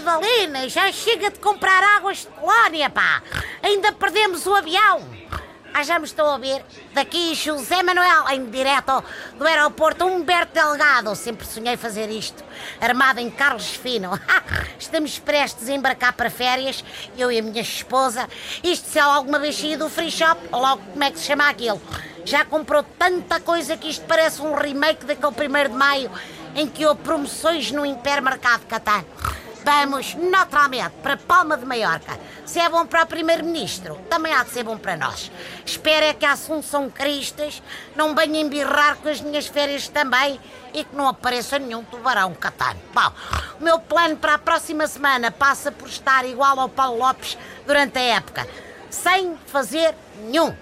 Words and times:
Idalina, 0.00 0.66
já 0.66 0.90
chega 0.90 1.30
de 1.30 1.38
comprar 1.40 1.84
águas 1.98 2.20
de 2.20 2.28
colónia, 2.28 2.88
pá! 2.88 3.22
Ainda 3.62 3.92
perdemos 3.92 4.46
o 4.46 4.54
avião! 4.54 5.06
Ah, 5.74 5.82
já 5.82 5.98
me 5.98 6.06
estou 6.06 6.26
a 6.26 6.38
ver. 6.38 6.64
Daqui 6.94 7.34
José 7.34 7.82
Manuel, 7.82 8.26
em 8.30 8.48
direto 8.50 9.04
do 9.36 9.46
aeroporto 9.46 10.06
Humberto 10.06 10.54
Delgado. 10.54 11.14
Sempre 11.14 11.46
sonhei 11.46 11.76
fazer 11.76 12.10
isto. 12.10 12.42
Armado 12.80 13.20
em 13.20 13.30
Carlos 13.30 13.76
Fino. 13.76 14.18
Estamos 14.80 15.18
prestes 15.18 15.68
a 15.68 15.72
embarcar 15.72 16.14
para 16.14 16.30
férias, 16.30 16.82
eu 17.18 17.30
e 17.30 17.38
a 17.38 17.42
minha 17.42 17.60
esposa. 17.60 18.26
Isto 18.64 18.88
se 18.88 18.98
alguma 18.98 19.38
vez 19.38 19.54
sair 19.54 19.76
do 19.76 19.90
free 19.90 20.10
shop, 20.10 20.40
logo 20.50 20.82
como 20.92 21.04
é 21.04 21.10
que 21.10 21.18
se 21.18 21.26
chama 21.26 21.48
aquilo. 21.48 21.80
Já 22.24 22.42
comprou 22.42 22.82
tanta 22.98 23.38
coisa 23.38 23.76
que 23.76 23.90
isto 23.90 24.06
parece 24.06 24.40
um 24.40 24.54
remake 24.54 25.04
daquele 25.04 25.46
1 25.46 25.68
de 25.68 25.76
maio 25.76 26.10
em 26.56 26.66
que 26.66 26.86
houve 26.86 27.02
promoções 27.02 27.70
no 27.70 27.84
Hipermercado 27.84 28.64
Catano. 28.66 29.06
Vamos, 29.72 30.16
naturalmente, 30.16 30.90
para 31.00 31.16
Palma 31.16 31.56
de 31.56 31.64
Maiorca. 31.64 32.18
Se 32.44 32.58
é 32.58 32.68
bom 32.68 32.84
para 32.84 33.04
o 33.04 33.06
Primeiro-Ministro, 33.06 33.94
também 34.10 34.34
há 34.34 34.42
de 34.42 34.50
ser 34.50 34.64
bom 34.64 34.76
para 34.76 34.96
nós. 34.96 35.30
Espero 35.64 36.06
é 36.06 36.12
que 36.12 36.26
a 36.26 36.32
Assunção 36.32 36.90
Cristas 36.90 37.62
não 37.94 38.12
venha 38.12 38.40
embirrar 38.40 38.96
com 38.96 39.08
as 39.08 39.20
minhas 39.20 39.46
férias 39.46 39.86
também 39.86 40.40
e 40.74 40.82
que 40.82 40.96
não 40.96 41.06
apareça 41.06 41.56
nenhum 41.56 41.84
tubarão 41.84 42.34
catano. 42.34 42.80
Bom, 42.92 43.12
o 43.60 43.62
meu 43.62 43.78
plano 43.78 44.16
para 44.16 44.34
a 44.34 44.38
próxima 44.38 44.88
semana 44.88 45.30
passa 45.30 45.70
por 45.70 45.86
estar 45.86 46.24
igual 46.24 46.58
ao 46.58 46.68
Paulo 46.68 46.98
Lopes 46.98 47.38
durante 47.64 47.96
a 47.96 48.02
época, 48.02 48.48
sem 48.90 49.36
fazer 49.46 49.94
nenhum 50.24 50.52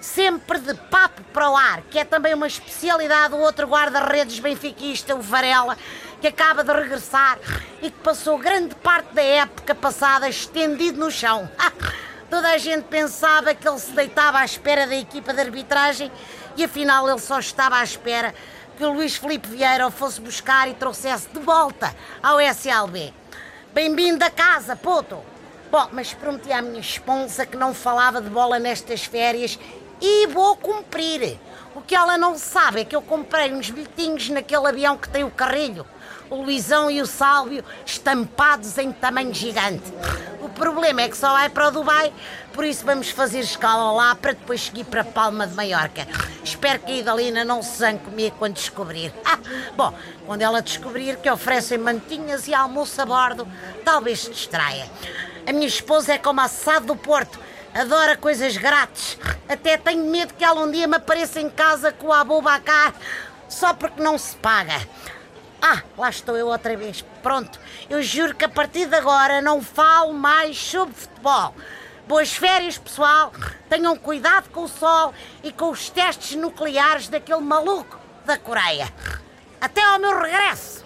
sempre 0.00 0.58
de 0.60 0.74
papo 0.74 1.22
para 1.32 1.50
o 1.50 1.56
ar, 1.56 1.82
que 1.82 1.98
é 1.98 2.04
também 2.04 2.34
uma 2.34 2.46
especialidade 2.46 3.34
do 3.34 3.40
outro 3.40 3.66
guarda-redes 3.66 4.38
benfiquista, 4.38 5.14
o 5.14 5.20
Varela, 5.20 5.76
que 6.20 6.26
acaba 6.26 6.64
de 6.64 6.72
regressar 6.72 7.38
e 7.80 7.90
que 7.90 7.98
passou 8.00 8.38
grande 8.38 8.74
parte 8.76 9.14
da 9.14 9.22
época 9.22 9.74
passada 9.74 10.28
estendido 10.28 10.98
no 10.98 11.10
chão. 11.10 11.50
Toda 12.28 12.50
a 12.50 12.58
gente 12.58 12.84
pensava 12.84 13.54
que 13.54 13.66
ele 13.66 13.78
se 13.78 13.92
deitava 13.92 14.38
à 14.38 14.44
espera 14.44 14.86
da 14.86 14.96
equipa 14.96 15.32
de 15.32 15.40
arbitragem 15.40 16.12
e 16.56 16.64
afinal 16.64 17.08
ele 17.08 17.18
só 17.18 17.38
estava 17.38 17.76
à 17.76 17.84
espera 17.84 18.34
que 18.76 18.84
o 18.84 18.92
Luís 18.92 19.16
Felipe 19.16 19.48
Vieira 19.48 19.86
o 19.86 19.90
fosse 19.90 20.20
buscar 20.20 20.68
e 20.68 20.74
trouxesse 20.74 21.28
de 21.28 21.38
volta 21.40 21.94
ao 22.22 22.40
SLB. 22.40 23.12
Bem-vindo 23.72 24.24
a 24.24 24.30
casa, 24.30 24.76
puto! 24.76 25.18
Bom, 25.70 25.88
mas 25.92 26.14
prometi 26.14 26.52
à 26.52 26.62
minha 26.62 26.80
esposa 26.80 27.44
que 27.44 27.56
não 27.56 27.74
falava 27.74 28.22
de 28.22 28.30
bola 28.30 28.58
nestas 28.58 29.04
férias 29.04 29.58
e 30.00 30.26
vou 30.28 30.56
cumprir. 30.56 31.38
O 31.74 31.80
que 31.80 31.94
ela 31.94 32.16
não 32.16 32.38
sabe 32.38 32.80
é 32.80 32.84
que 32.84 32.96
eu 32.96 33.02
comprei 33.02 33.52
uns 33.52 33.70
bilhetinhos 33.70 34.28
naquele 34.30 34.66
avião 34.66 34.96
que 34.96 35.08
tem 35.08 35.24
o 35.24 35.30
carrilho, 35.30 35.86
o 36.30 36.42
Luizão 36.42 36.90
e 36.90 37.00
o 37.00 37.06
Sálvio 37.06 37.64
estampados 37.84 38.76
em 38.78 38.92
tamanho 38.92 39.32
gigante. 39.32 39.92
O 40.40 40.48
problema 40.48 41.02
é 41.02 41.08
que 41.08 41.16
só 41.16 41.32
vai 41.32 41.48
para 41.48 41.68
o 41.68 41.70
Dubai, 41.70 42.12
por 42.52 42.64
isso 42.64 42.84
vamos 42.84 43.10
fazer 43.10 43.40
escala 43.40 43.92
lá 43.92 44.14
para 44.14 44.32
depois 44.32 44.62
seguir 44.62 44.84
para 44.84 45.04
Palma 45.04 45.46
de 45.46 45.54
Maiorca. 45.54 46.06
Espero 46.42 46.80
que 46.80 46.92
a 46.92 46.96
Idalina 46.96 47.44
não 47.44 47.62
se 47.62 47.78
zangue 47.78 48.04
comigo 48.04 48.36
quando 48.38 48.54
descobrir. 48.54 49.12
Ah, 49.24 49.38
bom, 49.76 49.92
quando 50.26 50.40
ela 50.40 50.62
descobrir 50.62 51.18
que 51.18 51.30
oferecem 51.30 51.76
mantinhas 51.76 52.48
e 52.48 52.54
almoço 52.54 53.00
a 53.00 53.04
bordo, 53.04 53.46
talvez 53.84 54.20
se 54.20 54.30
distraia. 54.30 54.86
A 55.46 55.52
minha 55.52 55.66
esposa 55.66 56.14
é 56.14 56.18
como 56.18 56.40
a 56.40 56.44
assado 56.44 56.86
do 56.86 56.96
Porto 56.96 57.38
adora 57.74 58.16
coisas 58.16 58.56
grátis. 58.56 59.18
Até 59.48 59.76
tenho 59.76 60.10
medo 60.10 60.34
que 60.34 60.44
ela 60.44 60.60
um 60.60 60.70
dia 60.70 60.88
me 60.88 60.96
apareça 60.96 61.40
em 61.40 61.50
casa 61.50 61.92
com 61.92 62.12
a 62.12 62.20
Abubacar 62.20 62.94
só 63.48 63.72
porque 63.72 64.02
não 64.02 64.18
se 64.18 64.36
paga. 64.36 64.80
Ah, 65.60 65.82
lá 65.96 66.08
estou 66.08 66.36
eu 66.36 66.46
outra 66.46 66.76
vez. 66.76 67.04
Pronto, 67.22 67.58
eu 67.90 68.02
juro 68.02 68.34
que 68.34 68.44
a 68.44 68.48
partir 68.48 68.86
de 68.86 68.94
agora 68.94 69.42
não 69.42 69.60
falo 69.60 70.12
mais 70.12 70.56
sobre 70.56 70.94
futebol. 70.94 71.54
Boas 72.06 72.32
férias, 72.32 72.78
pessoal. 72.78 73.32
Tenham 73.68 73.96
cuidado 73.96 74.48
com 74.50 74.62
o 74.62 74.68
sol 74.68 75.12
e 75.42 75.52
com 75.52 75.70
os 75.70 75.90
testes 75.90 76.36
nucleares 76.36 77.08
daquele 77.08 77.40
maluco 77.40 77.98
da 78.24 78.38
Coreia. 78.38 78.92
Até 79.60 79.82
ao 79.82 79.98
meu 79.98 80.18
regresso. 80.18 80.77